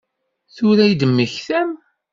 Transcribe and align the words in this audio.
Tura 0.55 0.83
i 0.87 0.93
d-temmektam? 0.95 1.69